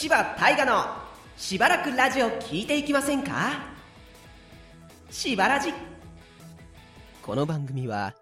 [0.00, 0.86] 柴大河の
[1.36, 3.64] しばらくラジオ聞いていきませんか？
[5.10, 5.72] しばらじ。
[7.20, 8.14] この番組は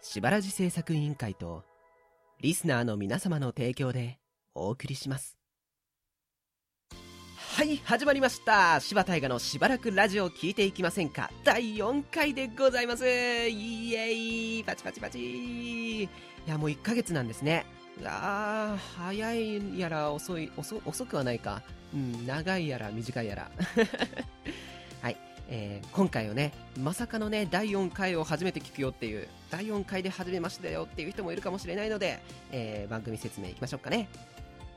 [0.00, 1.64] しばらじ制作委員会と
[2.40, 4.20] リスナーの皆様の提供で
[4.54, 5.36] お送りします。
[7.56, 8.78] はい始まりました。
[8.78, 11.32] 柴大河のしばらくラジオ聞いていきませんか？
[11.42, 13.04] 第4回でございます。
[13.08, 14.62] イエイ。
[14.62, 16.04] パチパチパチ。
[16.04, 16.08] い
[16.46, 17.66] やもう1ヶ月なんですね。
[18.04, 21.62] あー早いやら遅い遅遅くはないか。
[21.94, 23.50] うん長いやら短いやら。
[25.00, 25.16] はい、
[25.48, 34.08] えー今回をねまさかのね第4回を初めて聞くよっていう第4回で初めましてだよっていう人もいるかもしれないので、えー番組説明いきましょうかね。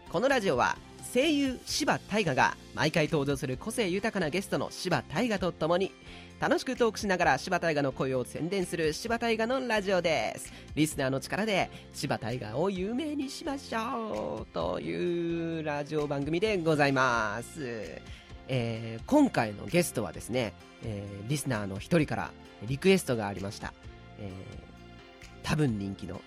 [0.10, 0.78] このラジオは
[1.14, 5.92] 声優柴大河が毎回登場する個性豊かなゲストの柴大河とともに
[6.40, 10.54] 楽しくトークしながら柴大河の声を宣伝する柴大河のラジオです。
[10.76, 18.00] リスナーの力で柴大河を有名にしましょうというラジオ番組でございます、
[18.48, 22.32] えー今回のゲストはですね、えーリスナーの一人から
[22.68, 23.74] リクエストがありました、
[24.20, 24.68] えー
[25.42, 26.22] 多分人気の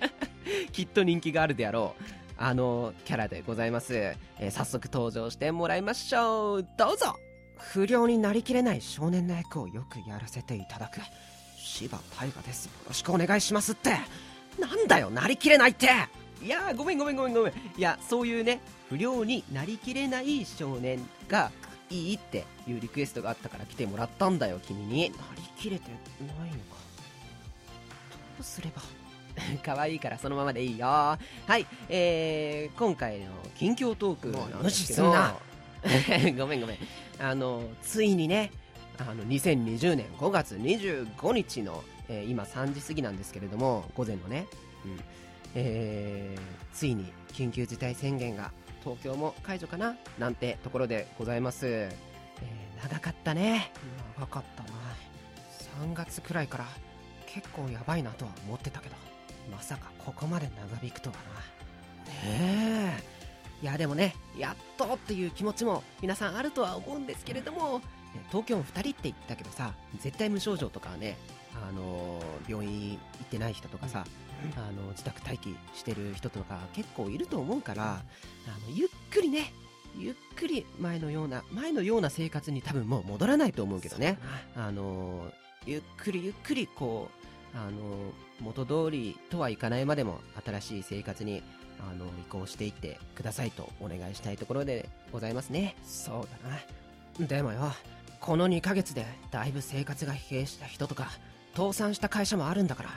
[0.72, 2.04] きっと人気があるであろう
[2.38, 6.66] あのキャラでございます、えー早速登場してもらいましょう。
[6.78, 7.16] どうぞ。
[7.70, 11.00] 不良になりきれない少年の役をよくやらせていただく。
[11.56, 12.66] 柴大河です。
[12.66, 13.90] よろしくお願いしますって。
[14.58, 15.88] なんだよなりきれないって。
[16.42, 17.52] いやーごめんごめんごめんごめん。
[17.52, 21.50] いやそういうね不良になりきれない少年が
[21.88, 25.10] いいっていうリクエストがあったから来てもらったんだよ君に。
[25.10, 25.84] なりきれて
[26.20, 26.76] ないのか。
[28.36, 28.82] どうすれば。
[29.64, 30.86] 可愛いからそのままでいいよ。
[30.88, 31.18] は
[31.56, 35.04] いえー、今回の近況トークなんですけど。
[35.04, 35.51] 無視
[36.38, 36.78] ごめんごめん。
[37.18, 38.50] あのついにね
[38.98, 44.46] あの2020年5月25日の、えー今3時過ぎなんですけれども午前のね、
[44.84, 45.00] うん。
[45.54, 53.70] えーついに緊急事態宣言が東京も解除かななんてところでございます、えー長かったね。
[54.18, 54.70] 長かったな。
[55.86, 56.66] 3月くらいから
[57.26, 58.96] 結構やばいなとは思ってたけど
[59.50, 61.22] まさかここまで長引くとはな。
[62.12, 63.02] ねえ
[63.62, 67.84] いやでもねやっとっていう気持ちも皆さんあるとは思うんですけれどもね
[68.28, 71.16] 東京も2人って言ったけどさ絶対無症状とかはね
[71.54, 74.04] あのー病院行ってない人とかさ、
[74.56, 79.52] あの自宅待機してる人とか結構いると思うから、あのゆっくりね
[79.96, 84.18] ゆっくり前のような前のような生活に多分もう戻らないと思うけどね。
[84.56, 85.32] あのー
[85.66, 87.08] ゆっくりゆっくりこ
[87.54, 87.72] うあのー
[88.40, 91.42] 元通りとはいかないまでも新しい生活に
[91.90, 95.74] あの移行していってくださいとお願いしたいところでございますね。
[95.86, 96.50] そうだ
[97.20, 97.26] な。
[97.26, 97.72] でもよ
[98.20, 101.10] この2ヶ月でだいぶ生活が疲弊した人とか
[101.56, 102.90] 倒産した会社もあるんだから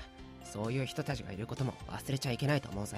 [0.44, 2.97] そういう人たちがいることも忘れちゃいけないと思うぜ。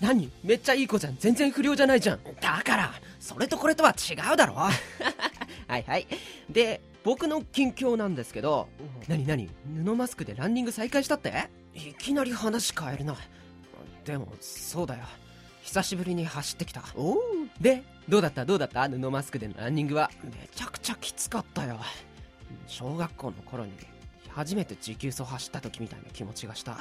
[0.00, 0.30] 何？
[0.42, 1.16] めっちゃいい子じゃん。
[1.18, 2.20] 全然不良じゃないじゃん。
[2.40, 4.54] だからそれとこれとは違うだろ。
[4.56, 4.70] は
[5.78, 6.06] いはい。
[6.48, 8.68] で僕の近況なんですけど
[9.08, 9.50] 何何？
[9.84, 11.48] 布マスクでランニング再開したって？
[11.74, 13.16] いきなり話変えるな
[14.10, 15.04] でもそうだよ。
[15.62, 16.82] 久しぶりに走ってきた。
[16.96, 17.18] おお
[17.60, 18.44] でどうだった？
[18.44, 18.88] どうだった？
[18.88, 20.10] 布マスクでのランニングは？
[20.24, 21.78] めちゃくちゃきつかったよ。
[22.66, 23.72] 小学校の頃に
[24.30, 26.72] 初めて持久走走った時みたいな気持ちがした。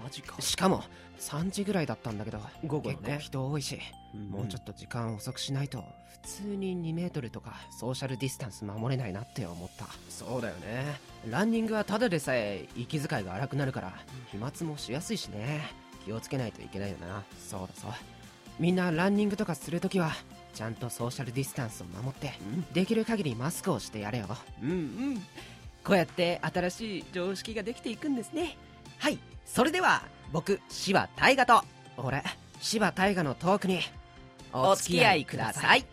[0.00, 0.40] マジか。
[0.40, 0.84] しかも
[1.18, 2.96] 3時ぐらいだったんだけど午後ね。
[3.00, 3.78] 結構人多いし、
[4.30, 5.82] もうちょっと時間遅くしないと
[6.22, 9.86] 普通に2メートルとかソーシャルディスタンス守れないなって思った。
[10.08, 11.00] そうだよね。
[11.28, 13.92] ランニングはただでさえ息遣いが荒くなるから
[14.30, 15.62] 飛沫もしやすいしね
[16.06, 17.24] 気をつけないといけないよな。
[17.38, 17.90] そうだそう。
[18.60, 20.12] みんなランニングとかするときは
[20.54, 22.32] ちゃんとソーシャルディスタンスを守って、
[22.72, 24.26] できる限りマスクをしてやれよ。
[24.62, 25.16] うんうん。
[25.84, 28.56] こうやって新しい常識ができていくんですね。
[28.98, 29.18] はい。
[29.44, 30.02] それでは
[30.32, 31.66] 僕柴大河と。
[31.98, 32.22] 俺
[32.60, 33.80] 柴大河のトークに
[34.52, 35.84] お付き合いください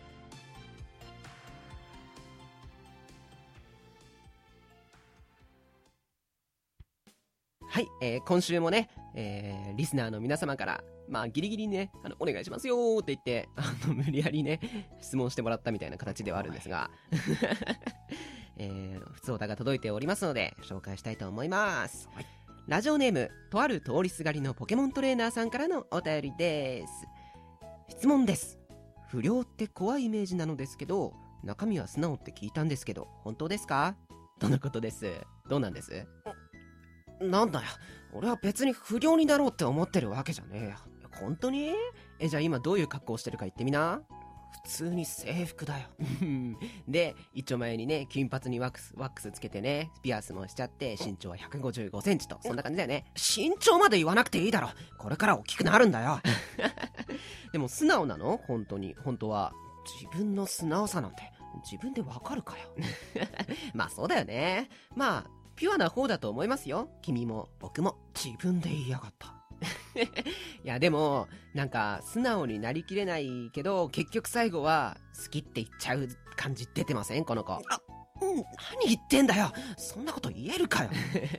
[7.74, 14.60] はい、えー今週もね、えーリスナーの皆様から、まあ、ギリギリね、あの、お願いしますよーって言って、あの、無理やりね、
[15.00, 16.88] 質問してもらったみたいな形ではあるんですが、
[18.58, 22.08] えー、普通歌が届いておりますので、紹介したいと思います。
[22.14, 22.26] はい
[22.68, 27.06] ラジオネーム、とある通りすがりのポケモントレーナーさんからのお便りです。
[27.88, 28.56] 質問です。
[29.08, 31.12] 不良って怖いイメージなのですけど、
[31.42, 33.96] 中身は素直って聞いたんですけど、本当ですか？
[34.38, 35.12] とのことです？
[35.50, 36.06] どうなんです？
[37.30, 37.66] なんだよ。
[38.12, 40.76] 俺は別に不良になろうって思ってるわけじゃねえよ。
[41.20, 41.72] 本当に？
[42.18, 44.02] え、じゃあ今どういう格好をしてるか言ってみな。
[44.64, 45.88] 普通に制服だよ。
[46.88, 53.04] で、一丁前にね、金髪にワックス、ワックスつけてね、ピアスもしちゃって、身長は155センチと、そんな感じだよね。
[53.14, 54.70] 身長まで言わなくていいだろ。
[54.96, 56.20] これから大きくなるんだよ。
[57.52, 58.40] でも素直なの？
[58.46, 59.52] 本当に、本当は。
[60.00, 61.30] 自分の素直さなんて、
[61.70, 62.68] 自分でわかるかよ。
[63.74, 64.70] まあそうだよね。
[64.96, 66.88] まあ、ピュアな方だと思いますよ。
[67.02, 67.96] 君も僕も。
[68.14, 69.34] 自分で言いやがった。
[69.96, 70.08] い
[70.64, 77.24] やでもなんか素直になりきれないけど結局最後は好きって言っちゃう感じ出てません？
[77.24, 77.60] この子あ
[78.22, 80.90] うん、何言ってんだよそんなこと言えるかよ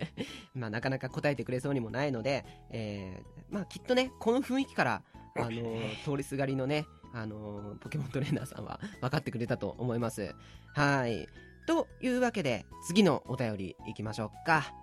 [0.54, 5.04] まあなかなか答えてくれそうにもないので、えー、まあきっとねこの雰囲気から
[5.38, 10.36] あのー、通りすがりのねあのー、ポケモントレーナーさんは分かってくれたと思います
[10.74, 11.28] はい
[11.66, 14.74] というわけで次のお便りいきましょうか。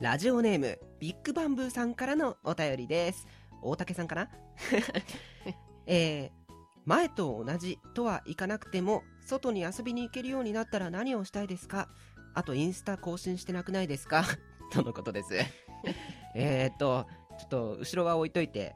[0.00, 3.26] ラジオネームビッグバンブーさんからのお便りです。
[3.62, 4.30] 大竹さんかな？
[5.86, 6.52] えー、
[6.86, 11.88] 前と同じとはいかなくても外に遊びに行けるようになったら何をしたいですか？
[12.34, 14.24] あとインスタ更新してなくないですか？
[14.72, 15.34] とのことです。
[16.34, 17.06] えっと
[17.38, 18.74] ちょっと後ろは置いといて、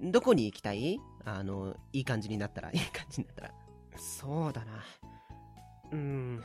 [0.00, 1.00] どこに行きたい？
[1.24, 3.54] あのいい感じになったらいい感じになったら。
[3.96, 4.72] そうだな。
[5.92, 6.42] うん。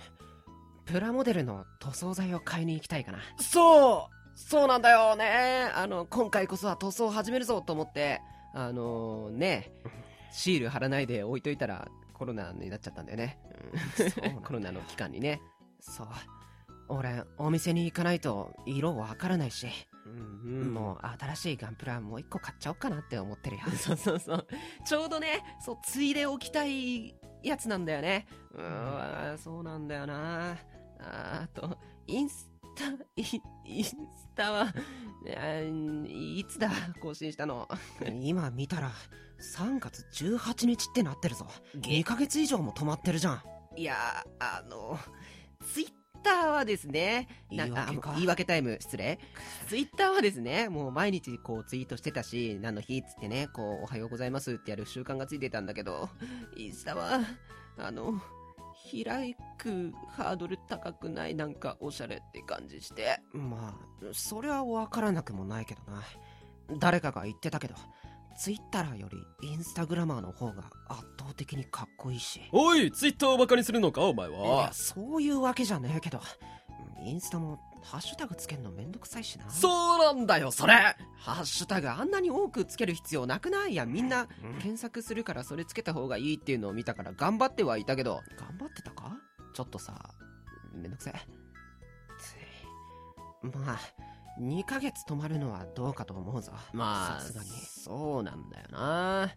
[0.91, 3.19] プラモデルの塗装剤を買いに行きたいかな。
[3.39, 5.69] そうそうなんだよね。
[5.75, 8.21] あの、今回こそは塗装を始めるぞと思って、
[8.56, 9.71] あのー、ね、
[10.31, 13.38] シール貼らないで置いといたらコロナになっちゃったんだよね。
[14.25, 15.41] うん、 コロナの期間にね。
[15.80, 16.07] そう。
[16.88, 19.68] 俺、お店に行かないと色わからないし、
[20.06, 23.63] うんうん、もう新しいガンプラもう一個買っちゃおうかなって思ってるよ。
[23.77, 24.47] そうそうそう。
[24.86, 27.13] ちょうどね、そう、ついでおきたい
[27.44, 28.25] やつなんだよね。
[28.53, 30.57] うん、そうなんだよな。
[31.00, 33.96] あと、インスタ、イインス
[34.36, 34.74] タは、
[36.07, 36.69] いつだ、
[37.01, 37.68] 更新したの？
[38.22, 38.92] 今見たら、
[39.40, 41.48] 3月18日ってなってるぞ。
[41.75, 43.42] 2ヶ月以上も止まってるじゃん。
[43.75, 43.96] いや、
[44.40, 45.00] あの、
[45.74, 45.94] ツイッ
[46.24, 49.19] ターはですね、言い訳言い訳タイム、失礼。
[49.68, 56.10] ツイッターはですね、もう毎日こうツイートしてたし、何の日っつってね、こう、おはようございますってやる習慣がついてたんだけど、
[56.57, 57.22] インスタは、
[57.78, 58.22] あの、
[58.92, 61.36] 開くハードル高くない？
[61.36, 63.20] なんかおしゃれって感じして。
[63.34, 66.02] まあそれは分からなくもないけどな。
[66.80, 67.76] 誰かが言ってたけど
[68.38, 69.10] ツイッターよ
[69.42, 72.42] りインスタグラマーの方が圧倒的にかっこいいし。
[72.52, 74.38] おいツイッターをバカにするのかお前は。
[74.38, 76.20] いやそういうわけじゃねえけど。
[77.02, 79.50] インスタもハッシュタグつけるのめんどくさいしな。
[79.50, 80.74] そうなんだよそれ。
[81.18, 83.86] ハッシュタグあんなに多くつける必要なくないいや。
[83.86, 84.28] みんな
[84.60, 88.22] 検索するからそれつけた方がいいっていうのを見たから頑張ってはいたけど。
[88.38, 89.18] 頑張ってたか？
[89.54, 90.14] ちょっとさ
[90.74, 91.14] めんどくさい。
[93.42, 93.80] まあ
[94.42, 96.52] 2ヶ月止まるのはどうかと思うぞ。
[96.74, 97.50] まあさすがに。
[97.50, 99.32] そうなんだよな。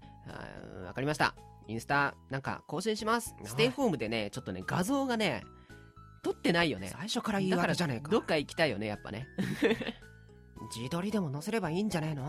[0.87, 1.35] わかりました。
[1.69, 3.35] インスタなんか更新します。
[3.45, 5.45] ステイホームでねちょっとね画像がね
[6.23, 6.89] 撮ってないよね。
[6.93, 8.11] 最初から言い訳じゃねえか。
[8.11, 9.27] どっか行きたいよねやっぱね。
[10.75, 12.25] 自撮りでも載せればいいんじゃねえの？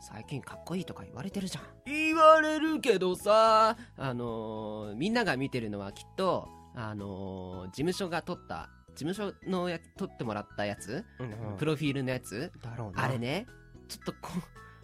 [0.00, 1.64] 最近かっこいいとか言われてるじゃん。
[1.86, 12.52] 言われるけどさあのー、みんなが見てるのはきっとあのー、事務所が撮った事務所のや撮ってもらったやつ、うんうん、プロフィールのやつ？
[12.62, 13.46] だろうあれね。
[13.88, 14.30] ちょっとこ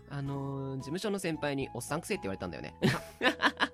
[0.09, 2.75] あのー、事務所の先輩におっさんくせえって言われたんだよね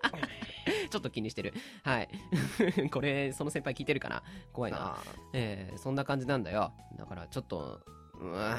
[0.90, 1.55] ちょっと気にしてる。
[1.82, 2.08] はい。
[2.90, 4.23] これ、その先輩聞いてるかな？
[4.52, 4.96] 怖いな。
[5.32, 6.73] えー、そんな感じなんだよ。
[6.96, 7.81] だからちょっと、
[8.20, 8.56] うん、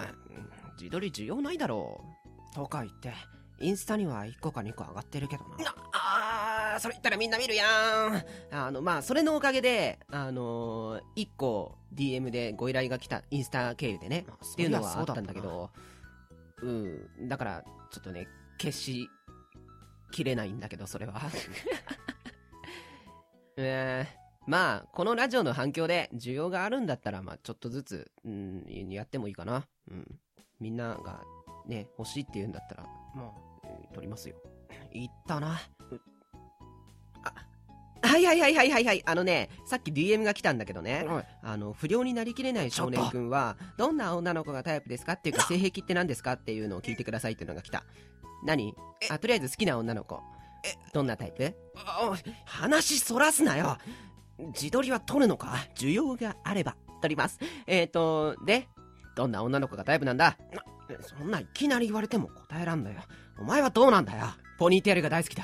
[0.80, 2.04] 自撮り需要ないだろ
[2.52, 2.56] う。
[2.56, 3.14] とか言って、
[3.60, 5.76] インスタには1個か2個上がってるけどな。
[5.92, 8.26] ああ、それ言ったらみんな見るやん。
[8.52, 15.72] あの、まあ、それのおかげで、あのー、1個 DM でご依頼が来た、インスタ経由でね、っていうのはあったんだけど、
[16.62, 18.28] うん、だから、ちょっとね、
[18.60, 19.10] 消し
[20.12, 21.22] きれないんだけど、それは。
[23.62, 29.68] えー、まあ、このラジオの反響で需要があるんだったら、まあ、ちょっとずつ、うん、やってもいいかな。
[29.92, 30.06] うん。
[30.62, 31.22] みんなが
[31.68, 32.84] ね、欲しいって言うんだったら、
[33.16, 33.32] まあ、
[33.66, 34.36] えー、撮りますよ。
[34.94, 35.60] 言ったな。
[38.02, 39.04] あ、はいはいはいはいはいはい。
[39.06, 47.84] あのね、さっき DM が来たんだけどね、はい、あの、不良になりきれない少年くんは、どんな女の子がタイプですかっていうか、 性癖って何ですかっていうのを聞いてくださいっていうのが来た。
[48.46, 48.74] 何？
[49.10, 50.22] あ、とりあえず好きな女の子。
[50.66, 51.56] え、どんなタイプ？
[52.46, 53.78] 話そらすなよ
[54.54, 55.56] 自撮りは撮るのか？
[55.76, 57.40] 需要があれば撮ります。
[57.68, 58.68] えっ、ー、と、で、
[59.16, 60.38] どんな女の子がタイプなんだ？
[61.02, 63.02] そんないきなり言われても答えらんだよ。
[63.40, 64.26] お前はどうなんだよ？
[64.58, 65.44] ポニーテールが大好きだ。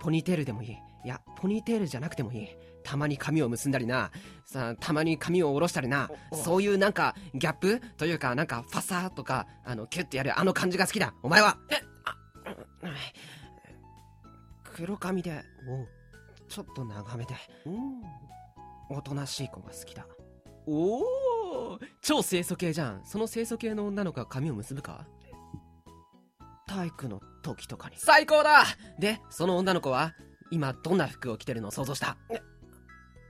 [0.00, 0.72] ポニーテールでもいい。
[0.72, 2.48] いや、ポニーテールじゃなくてもいい。
[2.82, 4.10] たまに髪を結んだりな、
[4.44, 11.14] さたまに髪を下ろしたりな、そういうなんかギャップというかなんかファサーとか、あの、キュッてやるあの感じが好きだ。
[11.22, 12.16] お前はえあ、
[14.74, 15.86] 黒髪で、お
[16.48, 17.34] ちょっと長めで。
[18.90, 20.04] おとなしい子が好きだ。
[20.66, 23.02] おお超清楚系じゃん。
[23.04, 25.06] その清楚系の女の子が髪を結ぶか？
[26.66, 27.94] 体育の時とかに。
[27.98, 28.64] 最高だ！
[28.98, 30.12] でその女の子は
[30.50, 32.16] 今どんな服を着てるのを想像した？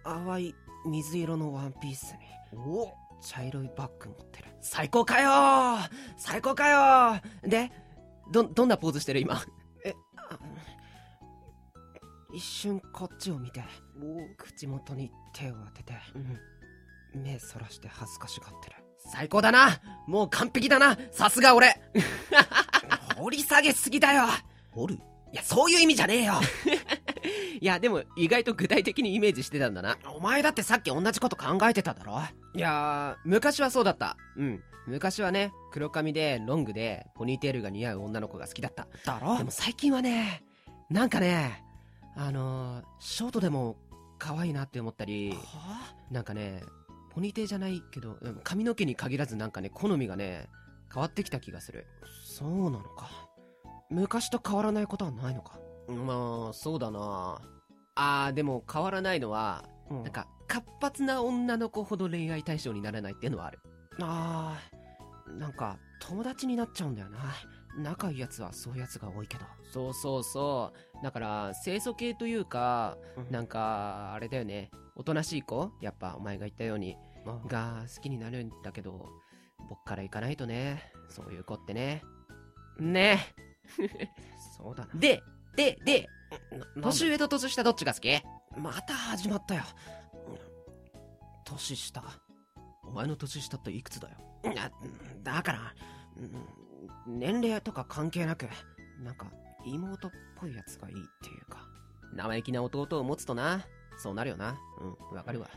[0.02, 0.54] 淡い
[0.86, 2.14] 水色のワンピース
[2.54, 2.90] にお
[3.22, 4.48] 茶色いバッグ持ってる。
[4.62, 5.78] 最高かよ
[6.16, 7.70] 最高かよで
[8.32, 9.34] どどんなポーズしてる今？
[9.34, 10.38] あ
[12.34, 13.62] 一瞬こっちを見て
[14.36, 15.94] 口元に手を当てて
[17.14, 18.76] 目そらして恥ずかしがってる。
[19.06, 19.80] 最高だな。
[20.08, 20.96] もう完璧だな。
[21.12, 21.80] さすが俺。
[23.16, 24.24] 掘り下げすぎだよ。
[24.72, 24.94] 掘る？
[25.32, 26.34] いやそういう意味じゃねえよ。
[27.60, 29.98] いやでも意外と具体的にイメージしてたんだな。
[30.16, 32.20] お前だってさっき同じこと考えてただろ？
[32.54, 34.16] いやー昔はそうだった。
[34.36, 34.62] うん。
[34.86, 38.88] 昔はね黒髪でロングでポニーテールが似合う女の子が好きだった。
[39.04, 39.38] だろ？
[39.38, 40.42] でも最近はね
[40.90, 41.63] なんかね
[42.16, 43.76] あのー、ショートでも
[44.18, 46.62] 可愛いなって思ったりはなんかね
[47.10, 50.48] ポニーテーじゃないけどうん髪の毛に限らずなんかね好みがね
[50.92, 51.86] 変わってきた気がする。
[52.24, 53.08] そうなのか。
[53.90, 55.58] 昔と変わらないことはないのか？
[55.88, 57.40] まあそうだな。
[57.96, 63.58] あーでも変わらないのはななんか活発な女の子ほど恋愛対象にならないっていうのはある。
[64.00, 65.38] あー。
[65.38, 67.18] なんか友達になっちゃうんだよな。
[67.76, 69.44] 仲いいやつはそういうやつが多いけど。
[69.72, 72.96] そうそうそうだから清楚系というか
[73.30, 74.70] なんかあれだよね。
[74.96, 76.96] おとなしい子やっぱお前が言ったように
[77.26, 79.10] あが好きになるんだけど
[79.68, 80.90] 僕から行かないとね。
[81.10, 82.02] そういう子ってね。
[82.80, 83.18] ね。
[84.56, 84.94] そうだな。
[84.94, 85.22] で
[85.56, 86.08] でで
[86.74, 88.08] な年上と年下どっちが好き？
[88.56, 89.62] また始まったよ。
[91.44, 92.02] 年下。
[92.82, 94.16] お前の年下っていくつだよ？
[95.22, 95.74] だから
[96.16, 98.48] うん年齢とか関係なく
[99.02, 99.30] なんか
[99.66, 101.66] 妹っぽいやつがいいっていうか
[102.14, 103.66] 生意気な弟を持つとな。
[103.96, 104.58] そうなるよな。
[104.80, 105.48] うんわかるわ。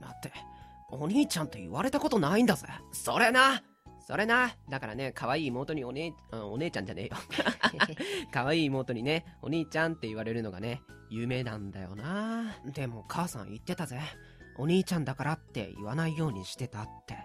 [0.00, 0.32] だって
[0.90, 2.66] お兄ちゃんって言われたことないんだぜ。
[2.92, 3.62] それな。
[4.06, 4.54] それな。
[4.68, 7.16] だからね可愛い妹にお姉あお姉ちゃんじゃねえよ。
[8.32, 12.56] 可愛い妹にねお兄ちゃんって言われるのがね有名なんだよな。
[12.66, 14.00] でも母さん言ってたぜ。
[14.56, 17.16] お兄ちゃんだからって言わないようにしてたって。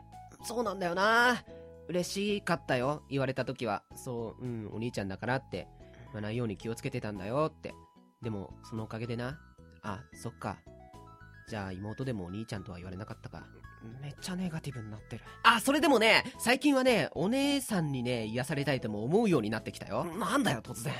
[0.43, 1.43] そうなんだよな。
[1.89, 3.83] 嬉しかったよ言われた時は。
[3.95, 5.67] そううんお兄ちゃんだからって
[6.11, 7.73] 言わないように気をつけてたんだよって。
[8.21, 9.39] でもそのおかげでな。
[9.81, 10.57] あそっか。
[11.47, 13.43] じゃあ妹でもお兄ちゃんとは言われなかったか。
[14.01, 15.23] めっちゃネガティブになってる。
[15.43, 20.03] あそれでもね最近はねお姉さんにね癒されたいとも思うようになってきたよ。
[20.03, 20.93] なんだよ突然。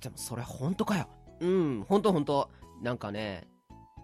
[0.00, 1.08] でもそれ本当かよ。
[1.40, 2.50] うんほんとほんと
[2.82, 3.48] なんかね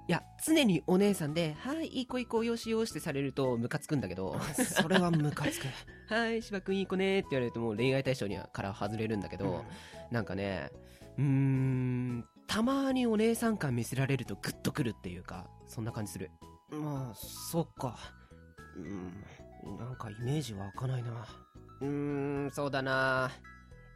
[0.09, 4.37] いや常にお姉さんで「はいいい子いい子よしよし」ってされるとムカつくんだけど。
[4.55, 5.67] それはムカつく
[6.13, 9.65] 「はい芝君いい子ね」って言われるともう恋愛対象にはから外れるんだけど、
[10.11, 10.71] なんかね
[11.17, 16.31] うーんたまにお姉さん感見せられるとグッとくるっていうかそんな感じする。
[16.71, 17.97] まあそっか。
[18.77, 19.25] うん
[19.79, 21.27] なんかイメージ湧かないな。
[21.81, 23.31] うーんそうだな。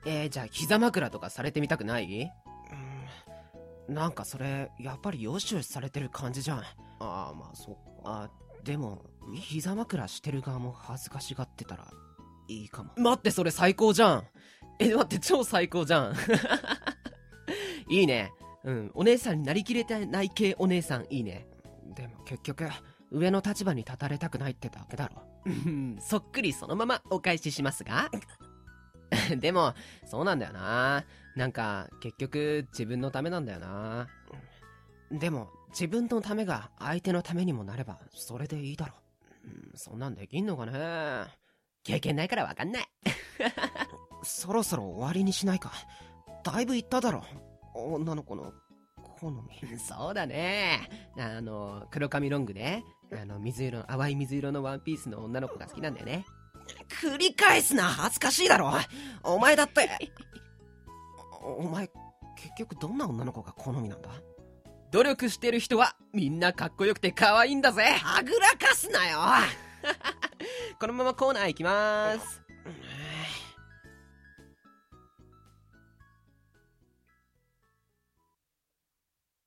[0.05, 2.05] えー、じゃあ膝枕とかされてみたくない？
[2.23, 2.46] うん
[3.89, 6.59] なんかそれやっぱりよしよしされてる感じじゃん。
[6.59, 6.65] あ
[7.01, 7.81] あまあそっか。
[8.05, 8.31] あ
[8.65, 11.87] でも膝枕してる側も恥ずかしがってたら
[12.49, 12.91] いいかも。
[12.97, 14.25] 待ってそれ最高じゃん。
[14.79, 16.15] え待って超最高じゃん。
[17.89, 18.33] いいね。
[18.65, 21.47] うんお姉さんになりきれてない系お姉さんいいね。
[21.95, 22.69] でも結局
[23.11, 25.23] 上の立場に立たれたくないってだけだろ。
[25.47, 28.11] うんそっくりそのままお返ししますが
[29.39, 31.05] でもそうなんだよな。
[31.37, 34.09] なんか結局自分のためなんだよな。
[35.11, 38.95] でも自分のためが相手のためにもなればそれでいいだろ
[39.45, 39.49] う。
[39.49, 40.73] んそんなんできんのかね。
[41.85, 42.89] 経験ないからわかんない。
[44.25, 45.73] そろそろ終わりにしないか。
[46.43, 47.23] だいぶ言っただろ。
[47.75, 48.53] 女の子の
[48.97, 49.79] 好み。
[49.79, 50.89] そうだね。
[51.17, 52.83] あの黒髪ロングで
[53.13, 56.27] あの水色淡い水色のワンピースの女の子が好きなんだよね
[57.03, 58.73] 繰り返すな恥ずかしいだろ。
[59.23, 59.89] お前だって。
[61.43, 61.89] おお前
[62.37, 64.11] 結局どんな女の子が好みなんだ？
[64.93, 67.83] 努力してる人はみんなかっこよくて可愛いんだぜ。
[67.83, 69.19] はぐらかすなよ。
[70.81, 72.43] このままコーナー行きます。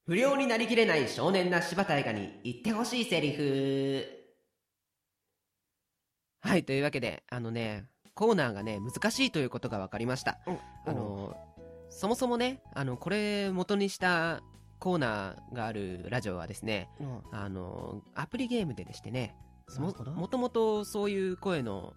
[0.06, 4.19] 不良になりきれない少年な柴田映画に言ってほしいセリフ
[6.42, 10.40] はいというわけであのねコーナーがね難しいということが分かりました。
[10.86, 11.36] あの
[11.90, 14.42] そもそもねあのこれ元にした
[14.80, 17.04] コーナーがあるラジオはですねう。
[17.04, 19.36] んあのアプリゲームででしてね
[19.78, 21.94] ももともとそういう声の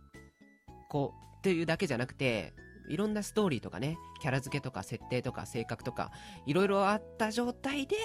[0.90, 2.52] 子っていうだけじゃなくて
[2.88, 6.10] いろんなストーリーとかねキャラ付けとか設定とか性格とか
[6.46, 7.96] いろいろあった状態で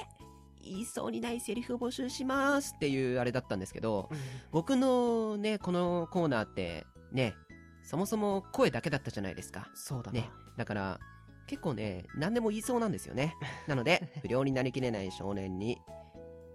[0.68, 4.10] 言いそうにないセリフを募集しますっていうあれだったんですけど、
[4.52, 7.36] 僕のね、このコーナーって、ね、
[7.84, 9.70] そもそも声だけだったじゃないですか。
[9.74, 10.20] そうだな。
[10.20, 10.30] ね。
[10.58, 11.00] だから、
[11.48, 13.36] 結構ね、何でも言いそうなんですよね。
[13.68, 15.80] なので、 不良になりきれない少年に、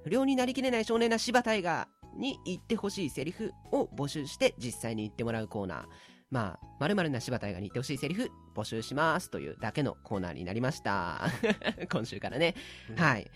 [0.04, 5.84] 不良になりきれない少年な柴大河に言ってほしいセリフを募集して実際に言ってもらうコーナー。
[6.30, 11.28] まあ、〇〇な柴大河に言ってほしいセリフ募集しますというだけのコーナーになりました。
[11.92, 12.54] 今週からね。
[12.90, 13.30] うんはい。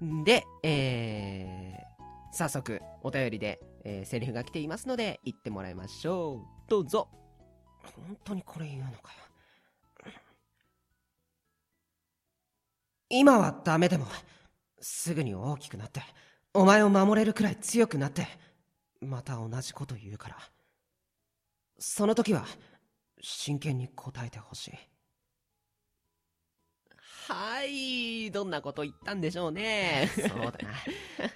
[0.00, 6.70] で、えー、早速、お便りで、えーセリフが来ていますので、言ってもらいましょう。
[6.70, 7.08] どうぞ。
[7.82, 9.30] 本当にこれ言うのかよ。
[13.10, 14.06] 今はダメでも、
[14.80, 16.00] すぐに大きくなって、
[16.54, 18.26] お前を守れるくらい強くなって、
[19.00, 20.36] また同じこと言うから。
[21.78, 22.46] その時は、
[23.20, 24.89] 真剣に答えてほしい。
[27.28, 30.08] はい、どんなこと言ったんでしょうね。
[30.16, 30.34] そうだ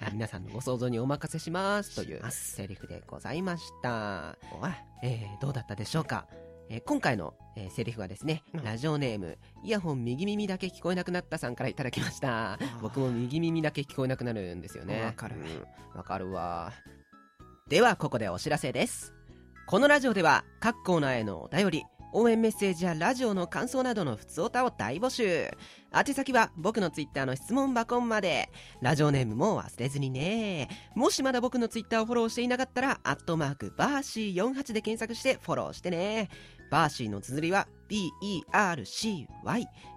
[0.01, 0.09] な。
[0.11, 4.37] 皆さんのご想像にお任せしますというセリフでございました。
[4.59, 4.71] おい、
[5.03, 6.27] えー、どうだったでしょうか？
[6.69, 12.79] えー今回の、えーセリフはですね、うんラジオネーム、イヤホン右耳だけ聞こえなくなったさんからいただきましたー。
[12.81, 15.01] 僕も右耳だけ聞こえなくなるんですよね。
[15.03, 15.65] わかるうん
[15.97, 16.73] わかるわ。
[17.69, 19.13] では、ここでお知らせです。
[19.67, 21.83] このラジオでは、各コーナーへのお便り、
[22.17, 25.51] 応援メッセージやラジオの感想などの普通歌を大募集。
[25.93, 28.49] 宛先は僕のツイッターの質問箱まで。
[28.81, 30.69] ラジオネームも忘れずにね。
[30.95, 36.29] もしまだ僕のツイッターをフォローしていなかったら、アットマークバーシー48で検索してフォローしてね。
[36.71, 39.27] バーシーの綴りは BERCY。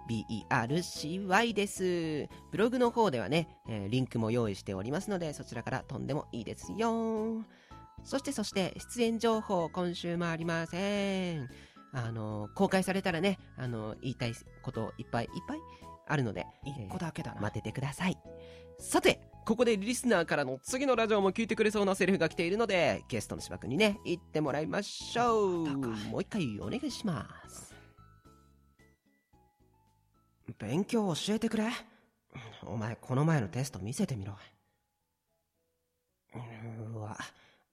[0.09, 2.27] BERCY です。
[2.51, 7.45] ブログの方ではね、えーリンクも用意しておりますので、そちらから飛んでもいいですよ。
[8.03, 11.49] そしてそして、出演情報今週もありません。
[11.91, 15.59] あの、公開されたらね、あの、言いたいこといっぱいいっぱい
[16.07, 17.41] あるので、一個だけだな。
[17.41, 18.17] 待っててください。
[18.79, 25.67] さて、ここでリスナーからの次のラジオも聞いてくれそうなセリフが来ているので、ゲストの芝君にね、言ってもらいましょう。
[25.77, 27.75] もう一回お願いします。
[30.57, 31.69] 勉強教えてくれ。
[32.65, 34.35] お前、この前のテスト見せてみろ。
[36.93, 37.17] うわ、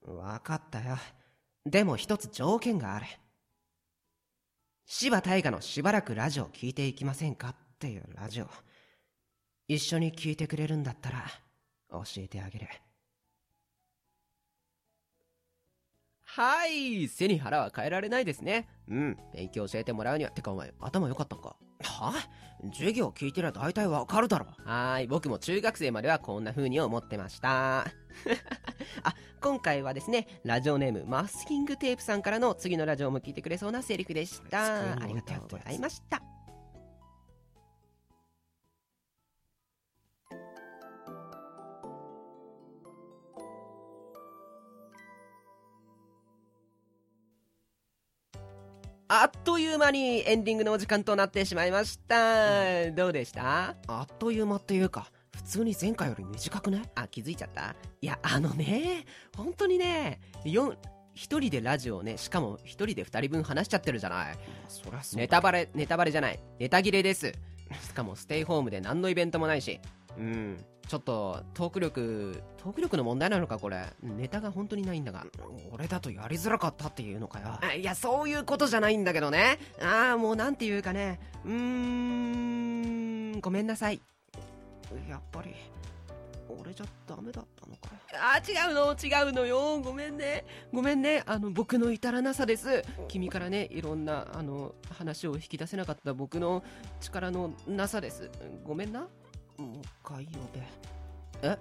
[0.05, 0.97] わかったよ。
[1.65, 3.05] でも一つ条件がある。
[4.89, 8.47] 柴大河のしばらくラジオ聞いていきませんかっていうラジオ。
[9.67, 11.25] 一緒に聞いてくれるんだったら、
[11.91, 12.67] 教えてあげる。
[16.23, 18.69] はい、背に腹は変えられないですね。
[18.87, 21.57] うん、勉強教えてもらうには、てかお前、頭良かったんか？
[21.83, 22.13] は
[22.71, 24.47] 授業聞いてりゃ大体わかるだろ。
[24.65, 27.85] はーい、僕も中学生まではこんな風に思ってました。
[29.03, 34.93] あ、今回はですね、ラジオネーム、マスキングテープさんからの次のラジオも聞いてくれそうなセリフでした。
[34.93, 36.36] ありがとうございました。
[49.19, 52.91] あっという間にエンディングのお時間となってしまいました。
[52.91, 53.75] どうでした？
[53.87, 57.75] あっという間っていうか、普通に前回より短くねあ、気づいちゃった？
[57.99, 60.77] いや、あのね、本当にね、よん
[61.15, 64.35] 一人でラジオをね、しかも一人で二人分話しちゃってるじゃない。
[64.67, 66.39] そりゃそうだネタバレ、ネタバレじゃない。
[66.59, 67.33] ネタ切れです。
[67.87, 69.79] しかもステイホームで何のイベントもないし。
[70.15, 70.63] うん。
[70.87, 73.87] ちょっと、トーク力、トーク力の問題なのか、これ。
[74.01, 75.25] ネタが本当にないんだが。
[75.71, 77.59] 俺だとやりづらかったっていうのかよ。
[77.61, 79.59] あいや、そういうことじゃないんだけどね。
[79.81, 81.19] ああ、もうなんていうかね。
[81.43, 84.01] うーん、ごめんなさい。
[85.09, 85.53] やっぱり、
[86.49, 87.97] 俺じゃダメだったのかよ。
[88.13, 96.63] あー違うの違うのよごめんねごめんねあの僕の至らなさです君からねいろんなあの話を引き出せなかった僕の
[97.01, 98.31] 力のなさです
[98.63, 99.07] ごめんな
[99.57, 101.47] もう一回呼べ。
[101.49, 101.57] え？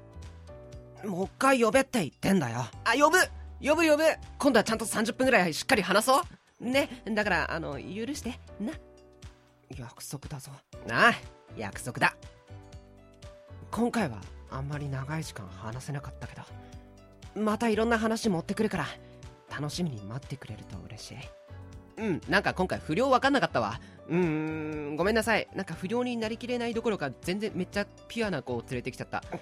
[1.07, 2.67] もう一回呼べって言ってんだよ。
[2.85, 3.19] あ呼ぶ
[3.61, 4.05] 呼ぶ呼ぶ
[4.39, 6.23] 今度はちゃんと30分ぐらいしっかり話そ
[6.61, 7.81] うねだからあの許
[8.15, 8.73] してな
[9.77, 10.51] 約束だぞ。
[10.91, 11.15] ああ
[11.57, 12.17] 約束だ
[13.71, 16.43] 今回はあんまり長い時間話せなかったけど、
[17.41, 18.87] またいろんな話持ってくるから、
[19.51, 21.17] 楽しみに待ってくれると嬉しい。
[21.97, 23.81] うんなんか今回不良分かんなかったわ。
[24.09, 25.49] うーんごめんなさい。
[25.55, 29.23] なんか不良になりきれないどころか全然めっちゃピュアな子を連れてきちゃった。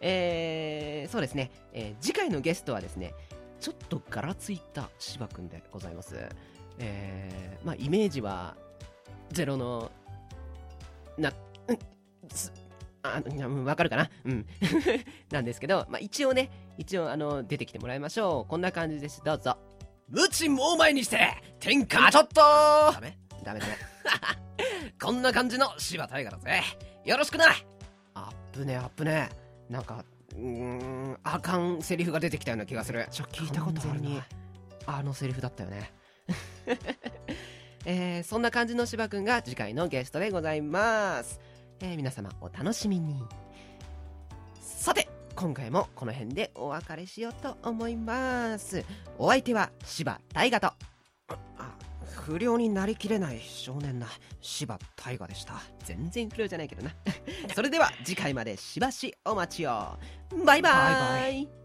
[0.00, 3.14] えー、そうですね、えー次回のゲストはですね
[3.58, 6.16] ちょっとガラついた芝くんでございます。
[6.78, 8.56] えー、まあイメージは
[9.30, 9.90] ゼロの
[11.16, 11.32] な
[11.68, 11.78] うん
[12.28, 12.52] す
[13.02, 14.10] あいやうんわかるかな？
[14.24, 14.46] うん。
[15.30, 18.50] なんですけど、まあ、一応ね一応あの出てきてもらいましょう。
[18.50, 19.22] こんな感じです。
[19.24, 19.56] どうぞ。
[20.08, 22.34] 無知猛前にして天下ちょっと。
[22.40, 23.18] ダメ？
[23.44, 23.72] ダメダメ。
[25.00, 26.62] こんな感じの柴大河だぜ。
[27.04, 27.46] よろしくな。
[28.14, 29.28] あぶねアップね。
[29.68, 33.06] なんかうーんあかんセリフが出てきたような気がする。
[33.10, 34.22] ちょ聞いたことあるに
[34.86, 35.90] あのセリフだったよね。
[37.86, 41.38] えーそんな感じの芝くんが次回のゲストでございます、
[41.80, 43.22] えー皆様お楽しみに
[45.36, 48.84] 今回もこの辺でお別れしようと思います。
[49.18, 50.72] お相手は柴大河と。
[52.24, 54.06] 不良になりきれない少年な。
[54.40, 55.60] 柴大河でした。
[55.84, 56.94] 全然不良じゃないけどな。
[57.54, 59.70] それでは次回までしばしお待ちを。
[59.70, 59.98] バ
[60.36, 60.62] イバイ。
[60.62, 61.63] バイバイ。